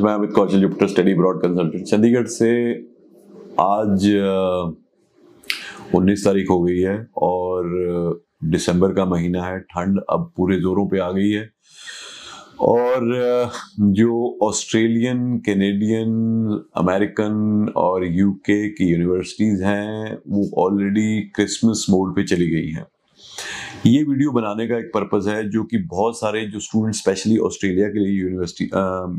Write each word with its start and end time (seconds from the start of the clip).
Friends 0.00 0.04
मैं 0.04 0.12
Amit 0.12 0.30
Kaushal 0.34 0.60
Jupiter 0.60 0.86
study 0.86 1.14
abroad 1.14 1.40
consultant 1.42 1.84
Chandigarh 1.84 2.26
से 2.26 2.50
आज 3.60 4.06
उन्नीस 5.94 6.24
तारीख 6.24 6.50
हो 6.50 6.60
गई 6.62 6.78
है 6.78 7.08
और 7.16 8.22
दिसंबर 8.44 8.92
का 8.92 9.04
महीना 9.04 9.44
है। 9.44 9.60
ठंड 9.60 10.00
अब 10.10 10.32
पूरे 10.36 10.56
जोरों 10.60 10.86
पे 10.88 10.98
आ 10.98 11.10
गई 11.10 11.30
है। 11.30 11.50
और 12.60 13.00
जो 13.80 14.38
ऑस्ट्रेलियन, 14.42 15.38
कैनेडियन, 15.38 16.10
अमेरिकन 16.76 17.72
और 17.76 18.06
यूके 18.06 18.68
की 18.68 18.90
यूनिवर्सिटीज़ 18.92 19.64
हैं, 19.64 20.18
वो 20.28 20.48
ऑलरेडी 20.58 21.20
क्रिसमस 21.22 21.86
मोड 21.90 22.16
पे 22.16 22.24
चली 22.24 22.50
गई 22.50 22.68
हैं। 22.68 22.86
ये 23.86 24.02
वीडियो 24.04 24.30
बनाने 24.32 24.66
का 24.68 24.78
एक 24.78 24.90
पर्पज़ 24.94 25.28
है, 25.30 25.48
जो 25.50 25.62
कि 25.64 25.78
बहुत 25.90 26.18
सारे 26.18 26.44
जो 26.46 26.60
स्टूडेंट 26.60 26.94
स्पेशली 26.94 27.36
ऑस्ट्रेलिया 27.46 27.88
के 27.88 27.98
लिए 27.98 28.20
यूनिवर्सिटी 28.20 28.64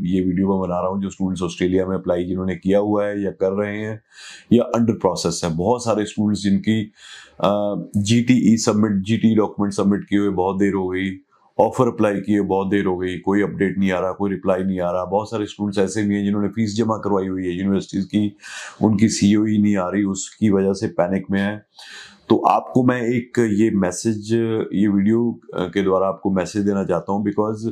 ये 0.08 0.20
वीडियो 0.24 0.48
मैं 0.48 0.58
बना 0.60 0.78
रहा 0.80 0.90
हूँ, 0.90 1.00
जो 1.02 1.10
स्टूडेंट्स 1.10 1.42
ऑस्ट्रेलिया 1.42 1.86
में 1.86 1.96
अप्लाई 1.96 2.24
जिन्होंने 2.24 2.56
किया 2.56 2.78
हुआ 2.80 3.06
है 3.06 3.22
या 3.22 3.30
कर 3.40 3.52
रहे 3.54 3.78
हैं, 3.78 4.00
या 4.52 4.64
अंडर 4.76 4.92
प्रोसेस 5.02 5.40
है। 5.44 5.54
बहुत 5.56 5.84
सारे 5.84 6.04
स्टूडेंट्स 6.06 6.42
जिनकी 6.42 6.80
G 8.02 8.20
T 8.22 8.38
E 8.52 8.56
submit 8.58 9.02
G 9.04 9.16
T 9.16 9.34
document 9.36 9.74
submit 9.74 10.04
किए 10.08 10.18
हुए 10.18 10.30
बहुत 10.32 10.58
देर 10.58 10.74
हो 10.74 10.88
गई। 10.88 11.10
ऑफ़र 11.62 11.88
अप्लाई 11.88 12.20
किए, 12.20 12.40
बहुत 12.42 12.68
देर 12.68 12.86
हो 12.86 12.96
गई, 12.98 13.16
कोई 13.20 13.42
अपडेट 13.42 13.78
नहीं 13.78 13.90
आ 13.92 13.98
रहा, 14.00 14.12
कोई 14.12 14.30
रिप्लाई 14.30 14.62
नहीं 14.62 14.80
आ 14.80 14.90
रहा। 14.90 15.04
बहुत 15.06 15.30
सारे 15.30 15.46
स्टूडेंट्स 15.46 15.78
ऐसे 15.80 16.02
भी 16.02 16.16
हैं 16.16 16.24
जिन्होंने 16.24 16.48
फ़ीस 16.48 16.76
जमा 16.76 16.96
करवाई 17.04 17.26
हुई 17.26 17.46
है 17.46 17.52
यूनिवर्सिटीज़ 17.52 18.06
की। 18.06 18.36
उनकी 18.82 19.08
सी 19.08 19.34
e 19.34 19.60
नहीं 19.62 19.76
आ 19.76 19.88
रही, 19.88 20.04
उसकी 20.06 20.50
वजह 20.50 20.72
से 20.72 20.86
पैनिक 20.98 21.30
में 21.30 21.40
है। 21.40 21.56
तो 22.28 22.36
आपको 22.48 22.82
मैं 22.84 23.00
एक 23.02 23.38
ये 23.52 23.70
मैसेज 23.76 24.32
ये 24.32 24.86
वीडियो 24.88 25.40
के 25.54 25.82
द्वारा 25.82 26.06
आपको 26.08 26.30
मैसेज 26.30 26.64
देना 26.64 26.84
चाहता 26.84 27.12
हूँ 27.12 27.22
बिकॉज़ 27.24 27.68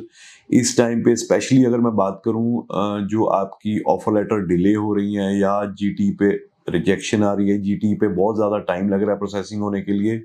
इस 0.53 0.75
टाइम 0.77 1.01
पे 1.03 1.15
स्पेशली 1.15 1.63
अगर 1.65 1.79
मैं 1.79 1.95
बात 1.95 2.21
करूँ 2.25 3.07
जो 3.07 3.25
आपकी 3.33 3.79
ऑफ़र 3.87 4.13
लेटर 4.13 4.45
डिले 4.47 4.73
हो 4.75 4.93
रही 4.93 5.13
हैं 5.13 5.31
या 5.33 5.53
जीटी 5.79 6.09
पे 6.21 6.29
रिजेक्शन 6.69 7.23
आ 7.23 7.33
रही 7.33 7.49
है 7.49 7.57
जीटी 7.61 7.93
पे 7.95 8.07
बहुत 8.07 8.35
ज़्यादा 8.35 8.57
टाइम 8.65 8.89
लग 8.89 9.01
रहा 9.01 9.11
है 9.11 9.17
प्रोसेसिंग 9.17 9.61
होने 9.61 9.81
के 9.81 9.91
लिए 9.91 10.21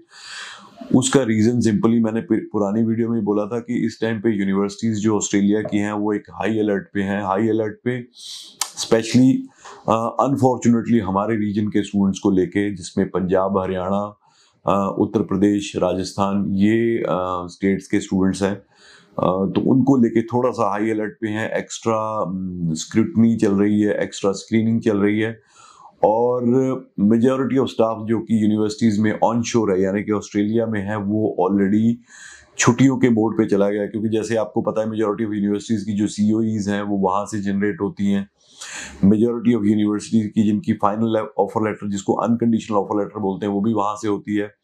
उसका 0.94 1.22
रीज़न 1.22 1.60
सिंपली 1.60 2.00
मैंने 2.00 2.20
पुरानी 2.30 2.82
वीडियो 2.84 3.08
में 3.10 3.24
बोला 3.24 3.44
था 3.46 3.58
कि 3.60 3.74
इस 3.86 3.98
टाइम 4.00 4.20
पे 4.20 4.30
यूनिवर्सिटीज़ 4.30 4.98
जो 5.00 5.16
ऑस्ट्रेलिया 5.16 5.62
की 5.62 5.78
हैं, 5.78 5.92
वो 5.92 6.12
एक 6.14 6.30
हाई 6.32 6.58
अलर्ट 6.58 6.86
पे 6.94 7.02
हैं। 7.02 7.22
हाई 7.22 7.48
अलर्ट 7.48 7.78
पे 7.84 8.06
स्पेशली 8.78 9.32
अनफॉर्चुनेटली 9.88 10.98
हमारे 11.00 11.36
रीजन 11.36 11.68
के 11.68 11.82
स्टूडेंट्स 11.82 12.18
को 12.18 12.30
लेके, 12.30 12.70
जिसमें 12.74 13.08
पंजाब, 13.10 13.58
हरियाणा 13.58 14.04
उत्तर 14.98 15.22
प्रदेश, 15.24 15.72
राजस्थान, 15.76 16.44
ये 16.56 17.02
स्टेट्स 17.50 17.86
के 17.88 18.00
स्टूडेंट्स 18.00 18.42
हैं 18.42 18.56
तो 19.16 19.60
उनको 19.72 19.96
लेके 19.96 20.22
थोड़ा 20.24 20.50
सा 20.50 20.70
हाई 20.70 20.90
अलर्ट 20.90 21.12
पे 21.20 21.28
हैं। 21.28 21.50
एक्स्ट्रा 21.50 22.00
स्क्रूटनी 22.76 23.36
चल 23.36 23.52
रही 23.54 23.80
है 23.80 23.94
एक्स्ट्रा 24.02 24.32
स्क्रीनिंग 24.34 24.80
चल 24.82 24.98
रही 24.98 25.20
है। 25.20 25.30
और 26.04 26.44
मेजॉरिटी 27.00 27.58
ऑफ़ 27.58 27.68
स्टाफ 27.68 28.06
जो 28.06 28.18
कि 28.18 28.44
यूनिवर्सिटीज़ 28.44 29.00
में 29.00 29.18
ऑन 29.22 29.42
शोर 29.42 29.72
है, 29.72 29.82
यानी 29.82 30.02
कि 30.02 30.12
ऑस्ट्रेलिया 30.12 30.66
में 30.66 30.80
है, 30.80 30.96
वो 30.96 31.36
ऑलरेडी 31.40 31.98
छुट्टियों 32.58 32.96
के 32.98 33.08
बोर्ड 33.08 33.38
पे 33.38 33.46
चला 33.46 33.68
गया 33.70 33.86
क्योंकि 33.86 34.08
जैसे 34.08 34.36
आपको 34.36 34.62
पता 34.62 34.80
है 34.80 34.88
मेजोरिटी 34.90 35.24
ऑफ़ 35.24 35.32
यूनिवर्सिटीज़ 35.32 35.84
की 35.86 35.92
जो 35.92 36.06
सी 36.06 36.28
हैं, 36.70 36.82
वो 36.82 36.96
वहाँ 36.98 37.26
से 37.26 37.40
जनरेट 37.42 37.80
होती 37.80 38.12
हैं। 38.12 38.28
मेजोरिटी 39.04 39.54
ऑफ़ 39.54 39.64
यूनिवर्सिटीज़ 39.64 40.28
की 40.28 40.42
जिनकी 40.42 40.72
फाइनल 40.72 41.16
ऑफ़र 41.38 41.68
लेटर 41.68 41.90
जिसको 41.90 42.12
अनकंडीशनल 42.12 42.76
ऑफ़र 42.76 42.98
लेटर 42.98 43.18
बोलते 43.18 43.46
हैं, 43.46 43.52
वो 43.52 43.60
भी 43.60 43.72
वहाँ 43.72 43.96
से 43.96 44.08
होती 44.08 44.36
है। 44.36 44.54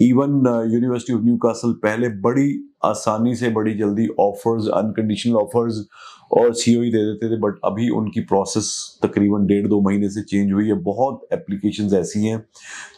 इवन 0.00 0.42
यूनिवर्सिटी 0.72 1.12
ऑफ़ 1.12 1.22
न्यू 1.22 1.38
पहले 1.72 2.08
बड़ी 2.08 2.74
आसानी 2.84 3.34
से, 3.34 3.48
बड़ी 3.50 3.74
जल्दी 3.74 4.08
ऑफर्स 4.20 4.68
अनकंडीशनल 4.68 5.34
ऑफर्स 5.34 5.86
और 6.30 6.52
सीओ 6.54 6.80
e 6.80 6.90
दे 6.92 7.04
देते 7.04 7.28
थे 7.30 7.38
बट 7.40 7.58
अभी 7.64 7.88
उनकी 7.96 8.20
प्रोसेस 8.30 8.68
तकरीबन 9.02 9.46
डेढ़ 9.46 9.66
दो 9.66 9.80
महीने 9.80 10.08
से 10.10 10.22
चेंज 10.22 10.52
हुई 10.52 10.66
है। 10.68 10.74
बहुत 10.84 11.26
एप्लीकेशंस 11.32 11.92
ऐसी 11.94 12.24
हैं 12.24 12.42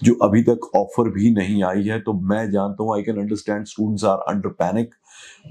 जो 0.04 0.14
अभी 0.22 0.42
तक 0.42 0.70
ऑफ़र 0.76 1.10
भी 1.12 1.30
नहीं 1.34 1.62
आई 1.64 1.82
है। 1.84 2.00
तो 2.00 2.12
मैं 2.30 2.50
जानता 2.50 2.82
हूँ 2.82 2.94
I 2.94 3.02
can 3.02 3.18
understand 3.20 3.66
students 3.66 4.04
are 4.04 4.24
under 4.28 4.48
panic 4.62 4.94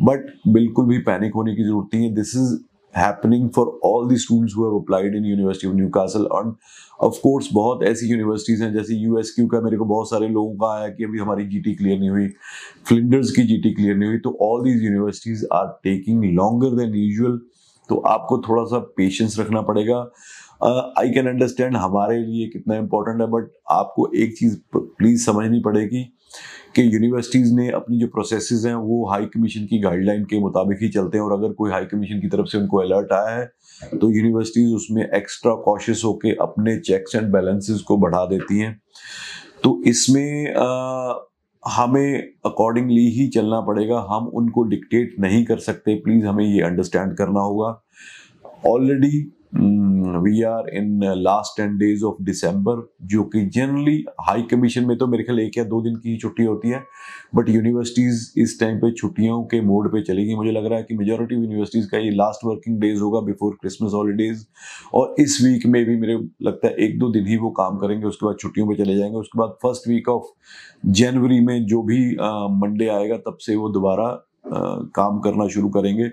but 0.02 0.26
बिल्कुल 0.50 0.86
भी 0.86 0.98
पैनिक 1.04 1.34
होने 1.36 1.56
की 1.56 1.64
ज़रूरत 1.64 1.96
नहीं 1.96 2.06
है। 2.06 2.14
This 2.16 2.36
is 2.36 2.58
happening 2.96 3.50
for 3.56 3.68
all 3.86 4.08
the 4.10 4.16
students 4.20 4.54
who 4.58 4.64
have 4.66 4.76
applied 4.76 5.16
in 5.18 5.26
University 5.26 5.68
of 5.68 5.74
Newcastle, 5.76 6.28
and 6.36 6.54
of 7.08 7.18
course, 7.24 7.48
बहुत 7.54 7.84
ऐसी 7.84 8.08
यूनिवर्सिटीज़ 8.10 8.64
हैं, 8.64 8.74
जैसे 8.74 8.96
यूएसक्यू 8.96 9.48
का 9.48 9.62
मेरे 9.62 9.78
को 9.78 9.86
बहुत 9.86 10.10
सारे 10.10 10.28
लोगों 10.30 10.56
का 10.56 10.74
आया 10.74 10.88
कि 10.90 11.04
अभी 11.04 11.20
हमारी 11.20 11.46
जीटी 11.48 11.74
क्लियर 11.76 12.00
नहीं 12.00 12.10
हुई 12.10 12.28
फ्लिंडर्स 12.88 13.32
की 13.32 13.44
जीटी 13.48 13.74
क्लियर 13.74 13.96
नहीं 13.96 14.10
हुई। 14.10 14.20
तो 14.20 14.38
all 14.42 14.64
these 14.64 14.84
universities 14.84 15.46
are 15.54 15.68
taking 15.84 16.24
longer 16.36 16.76
than 16.78 16.96
usual 16.96 17.40
तो 17.90 17.96
आपको 18.08 18.38
थोड़ा 18.40 18.64
सा 18.66 18.80
पेशेंस 18.98 19.40
रखना 19.40 19.62
पड़ेगा। 19.62 20.00
आई 21.00 21.10
कैन 21.10 21.28
अंडरस्टैंड 21.28 21.76
हमारे 21.78 22.18
लिए 22.20 22.48
कितना 22.50 22.76
इंपॉर्टेंट 22.76 23.22
है 23.22 23.28
बट 23.32 23.52
आपको 23.72 24.12
एक 24.16 24.38
चीज़ 24.38 24.58
प्लीज़ 24.76 25.26
समझनी 25.26 25.60
पड़ेगी 25.62 26.04
कि 26.76 26.84
यूनिवर्सिटीज़ 26.86 27.54
ने 27.56 27.70
अपनी 27.72 28.00
जो 28.00 28.08
प्रोसेसेस 28.08 28.64
हैं, 28.66 28.74
वो 28.76 29.10
हाई 29.10 29.26
कमीशन 29.26 29.66
की 29.66 29.80
गाइडलाइन 29.82 30.24
के 30.24 30.40
मुताबिक 30.40 30.78
ही 30.82 30.90
चलते 30.90 31.18
हैं। 31.18 31.26
और 31.26 31.34
अगर 31.34 31.54
कोई 31.54 31.72
हाई 31.72 31.86
कमीशन 31.86 32.20
की 32.22 32.28
तरफ़ 32.28 32.48
से 32.48 32.58
उनको 32.58 32.78
अलर्ट 32.78 33.12
आया 33.14 33.36
है 33.36 33.46
तो 33.94 34.10
यूनिवर्सिटीज़ 34.12 34.74
उसमें 34.76 35.04
एक्स्ट्रा 35.06 35.54
कॉशियस 35.66 36.02
होकर 36.06 36.38
अपने 36.42 36.78
चेक्स 36.80 37.16
एंड 37.16 37.32
बैलेंसेस 37.34 37.82
को 37.82 37.98
बढ़ा 37.98 38.26
देती 38.26 38.60
हैं। 38.60 38.80
तो 39.64 39.82
इसमें 39.88 40.54
हमें 41.68 42.34
अकॉर्डिंगली 42.46 43.10
ही 43.10 43.28
चलना 43.28 43.62
पड़ेगा। 43.62 44.08
हम 44.10 44.28
उनको 44.28 44.64
डिक्टेट 44.64 45.16
नहीं 45.20 45.46
कर 45.46 45.58
सकते। 45.58 45.96
प्लीज़ 45.96 46.26
हमें 46.26 46.46
ये 46.46 46.62
अंडरस्टैंड 46.62 47.18
करना 47.18 47.40
होगा। 47.40 47.82
Already 48.68 49.32
we 49.54 50.42
are 50.44 50.70
in 50.78 51.00
last 51.18 51.58
ten 51.58 51.78
days 51.78 52.04
of 52.06 52.16
December 52.24 52.82
जो 53.08 53.24
कि 53.26 53.46
जनरली 53.48 54.04
हाई 54.22 54.42
कमीशन 54.52 54.86
में 54.86 54.98
तो 54.98 55.08
मेरे 55.08 55.24
ख्याल 55.24 55.40
एक 55.40 55.58
या 55.58 55.64
दो 55.64 55.82
दिन 55.82 55.96
की 55.96 56.18
छुट्टी 56.18 56.44
होती 56.44 56.70
है 56.70 56.84
बट 57.36 57.50
यूनिवर्सिटीज 57.50 58.34
इस 58.38 58.60
टाइम 58.60 58.78
पे 58.80 58.92
छुट्टियों 58.92 59.42
के 59.46 59.62
मोड 59.62 59.92
पे 59.92 60.02
चलेगी। 60.04 60.36
मुझे 60.36 60.52
लग 60.52 60.66
रहा 60.66 60.78
है 60.80 60.84
कि 60.84 60.96
मेजोरिटी 60.98 61.36
यूनिवर्सिटीज 61.36 61.86
का 61.92 61.98
ये 61.98 62.12
लास्ट 62.12 62.46
वर्किंग 62.46 62.80
डेज़ 62.82 63.02
होगा 63.02 63.20
बिफोर 63.22 63.58
क्रिसमस 63.62 63.94
हॉलीडेज 63.94 64.46
और 64.94 65.16
इस 65.20 65.40
वीक 65.44 65.66
में 65.66 65.84
भी 65.86 65.98
मेरे 66.00 66.18
लगता 66.44 66.68
है 66.68 66.74
एक 66.86 67.00
दो 67.00 67.10
दिन 67.12 67.28
ही 67.28 67.38
वो 67.38 67.50
काम 67.60 67.78
करेंगे, 67.78 68.06
उसके 68.08 68.26
बाद 68.26 68.36
छुट्टियों 68.40 68.68
पर 68.68 68.84
चले 68.84 68.96
जाएँगे। 68.98 69.18
उसके 69.18 69.40
बाद 69.40 69.58
फ़र्स्ट 69.64 69.88
वीक 69.90 70.10
ऑफ़ 70.10 70.32
जनवरी 70.92 71.40
में 71.42 71.66
जो 71.66 71.82
भी 71.84 72.00
मंडे 72.62 72.88
आएगा, 72.90 73.18
तब 73.18 73.38
से 73.42 73.56
वो 73.56 73.70
दोबारा 73.70 74.08
काम 74.96 75.20
करना 75.20 75.48
शुरू 75.50 75.70
करेंगे। 75.70 76.10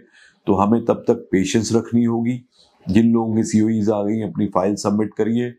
तो 0.46 0.54
हमें 0.54 0.84
तब 0.84 1.04
तक 1.08 1.28
पेशेंस 1.32 1.72
रखनी 1.74 2.04
होगी। 2.04 2.40
जिन 2.88 3.12
लोगों 3.12 3.34
की 3.36 3.42
सी 3.42 3.60
आ 3.90 4.02
गई 4.02 4.20
अपनी 4.22 4.46
फ़ाइल 4.46 4.74
सबमिट 4.76 5.14
करिए 5.14 5.54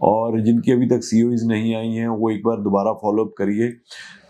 और 0.00 0.40
जिनकी 0.40 0.72
अभी 0.72 0.86
तक 0.88 1.00
सी 1.02 1.22
नहीं 1.46 1.74
आई 1.76 1.88
हैं, 1.88 2.08
वो 2.08 2.30
एक 2.30 2.42
बार 2.44 2.60
दोबारा 2.60 2.92
फॉलोअप 2.92 3.34
करिए। 3.38 3.70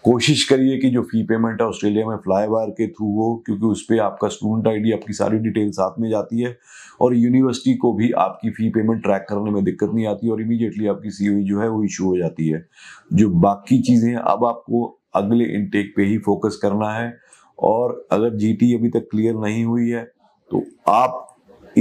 कोशिश 0.04 0.44
करिए 0.44 0.76
कि 0.78 0.90
जो 0.90 1.02
फ़ी 1.02 1.22
पेमेंट 1.22 1.60
है 1.60 1.66
ऑस्ट्रेलिया 1.66 2.06
में 2.06 2.16
फ्लाई 2.16 2.46
वायर 2.46 2.70
के 2.70 2.86
थ्रू 2.88 3.06
हो, 3.12 3.42
क्योंकि 3.46 3.66
उस 3.66 3.82
पर 3.82 4.00
आपका 4.00 4.28
स्टूडेंट 4.28 4.68
आईडी 4.68 4.92
आपकी 4.92 5.12
सारी 5.12 5.38
डिटेल 5.38 5.70
साथ 5.70 6.00
में 6.00 6.08
जाती 6.10 6.40
है 6.42 6.56
और 7.00 7.14
यूनिवर्सिटी 7.16 7.74
को 7.76 7.92
भी 7.92 8.10
आपकी 8.18 8.50
फ़ी 8.50 8.68
पेमेंट 8.70 9.02
ट्रैक 9.02 9.26
करने 9.28 9.50
में 9.50 9.62
दिक्कत 9.64 9.90
नहीं 9.94 10.06
आती 10.06 10.30
और 10.30 10.40
इमीडिएटली 10.42 10.86
आपकी 10.86 11.10
सीओई 11.10 11.42
जो 11.44 11.60
है, 11.60 11.68
वो 11.68 11.82
इशू 11.84 12.04
हो 12.04 12.16
जाती 12.18 12.48
है। 12.48 12.64
जो 13.12 13.28
बाकी 13.40 13.80
चीज़ें 13.82 14.14
अब 14.14 14.44
आपको 14.44 14.84
अगले 15.14 15.44
इनटेक 15.54 15.92
पे 15.96 16.04
ही 16.04 16.18
फोकस 16.18 16.58
करना 16.62 16.92
है 16.92 17.12
और 17.58 18.06
अगर 18.12 18.36
जीटी 18.36 18.74
अभी 18.74 18.88
तक 18.90 19.08
क्लियर 19.10 19.34
नहीं 19.36 19.64
हुई 19.64 19.88
है 19.88 20.04
तो 20.50 20.64
आप 20.88 21.26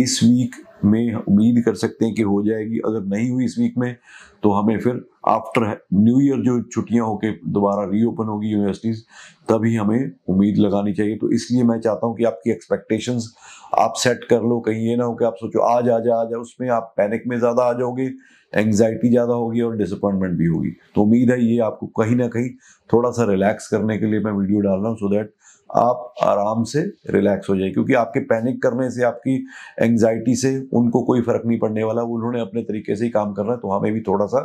इस 0.01 0.19
वीक 0.23 0.55
में 0.85 1.13
उम्मीद 1.13 1.63
कर 1.65 1.75
सकते 1.75 2.05
हैं 2.05 2.13
कि 2.15 2.21
हो 2.23 2.41
जाएगी। 2.43 2.79
अगर 2.85 3.05
नहीं 3.07 3.29
हुई 3.29 3.45
इस 3.45 3.55
वीक 3.59 3.73
में 3.77 3.95
तो 4.43 4.51
हमें 4.51 4.79
फिर 4.79 5.03
आफ्टर 5.27 5.65
न्यू 5.93 6.19
ईयर 6.21 6.41
जो 6.43 6.61
छुट्टियाँ 6.63 7.05
होके 7.05 7.31
दोबारा 7.51 7.83
रीओपन 7.91 8.27
होगी 8.27 8.49
यूनिवर्सिटीज 8.49 9.03
तभी 9.49 9.75
हमें 9.75 10.11
उम्मीद 10.29 10.57
लगानी 10.57 10.93
चाहिए। 10.93 11.15
तो 11.17 11.31
इसलिए 11.31 11.63
मैं 11.63 11.79
चाहता 11.79 12.07
हूँ 12.07 12.15
कि 12.17 12.23
आपकी 12.23 12.51
एक्सपेक्टेशंस 12.51 13.33
आप 13.77 13.93
सेट 13.97 14.23
कर 14.29 14.41
लो, 14.41 14.59
कहीं 14.59 14.87
ये 14.87 14.95
ना 14.95 15.03
हो 15.03 15.13
कि 15.15 15.25
आप 15.25 15.35
सोचो, 15.35 15.59
आज 15.59 15.89
आ 15.89 15.99
जा 15.99 16.15
आ 16.15 16.23
जा 16.25 16.37
उसमें 16.37 16.69
आप 16.69 16.93
पैनिक 16.97 17.23
में 17.27 17.37
ज़्यादा 17.39 17.63
आ 17.63 17.73
जाओगे 17.73 18.11
एंग्जाइटी 18.53 19.09
ज़्यादा 19.09 19.33
होगी 19.33 19.61
और 19.61 19.75
डिसअपॉइंटमेंट 19.77 20.37
भी 20.37 20.45
होगी। 20.45 20.69
तो 20.95 21.01
उम्मीद 21.03 21.31
है 21.31 21.43
ये 21.43 21.59
आपको 21.61 21.87
कहीं 21.99 22.15
ना 22.15 22.27
कहीं 22.27 22.49
थोड़ा 22.89 23.11
सा 23.11 23.25
रिलैक्स 23.31 23.67
करने 23.67 23.97
के 23.97 24.05
लिए 24.05 24.19
मैं 24.19 24.31
वीडियो 24.33 24.59
डाल 24.61 24.79
रहा 24.79 24.89
हूँ 24.89 24.97
सो 24.97 25.09
दैट 25.09 25.33
आप 25.69 26.13
आराम 26.23 26.63
से 26.65 26.81
रिलैक्स 27.11 27.49
हो 27.49 27.55
जाए 27.57 27.69
क्योंकि 27.71 27.93
आपके 27.95 28.19
पैनिक 28.25 28.61
करने 28.63 28.89
से, 28.91 29.03
आपकी 29.03 29.35
एंग्जाइटी 29.81 30.35
से 30.35 30.57
उनको 30.73 31.01
कोई 31.03 31.21
फ़र्क 31.21 31.43
नहीं 31.45 31.59
पड़ने 31.59 31.83
वाला। 31.83 32.01
उन्होंने 32.03 32.41
अपने 32.41 32.61
तरीके 32.63 32.95
से 32.95 33.05
ही 33.05 33.09
काम 33.11 33.33
करना 33.33 33.51
है 33.51 33.57
तो 33.57 33.71
हमें 33.71 33.91
भी 33.93 34.01
थोड़ा 34.01 34.25
सा 34.25 34.41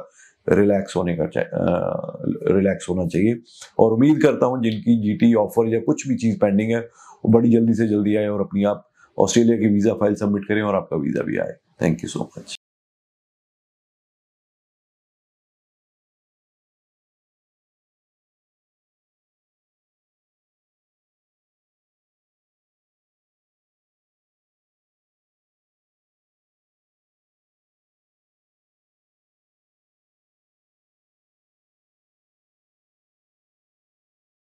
रिलैक्स 0.46 0.96
होने 0.96 1.16
का 1.16 1.28
रिलैक्स 2.50 2.88
होना 2.88 3.06
चाहिए। 3.06 3.40
और 3.78 3.92
उम्मीद 3.92 4.20
करता 4.22 4.46
हूँ 4.46 4.62
जिनकी 4.62 5.00
जीटी 5.02 5.32
ऑफ़र 5.36 5.72
या 5.74 5.80
कुछ 5.86 6.06
भी 6.08 6.16
चीज़ 6.16 6.38
पेंडिंग 6.40 6.70
है, 6.70 6.80
वो 6.80 7.32
बड़ी 7.32 7.52
जल्दी 7.52 7.74
से 7.74 7.88
जल्दी 7.88 8.16
आए 8.16 8.26
और 8.28 8.40
अपनी 8.40 8.64
आप 8.66 8.88
ऑस्ट्रेलिया 9.18 9.58
की 9.58 9.68
वीज़ा 9.68 9.94
फ़ाइल 9.94 10.14
सबमिट 10.16 10.44
करें 10.48 10.62
और 10.62 10.74
आपका 10.74 10.96
वीज़ा 10.98 11.22
भी 11.22 11.38
आए। 11.38 11.56
Thank 11.82 12.04
you 12.04 12.08
so 12.08 12.30
much 12.38 12.56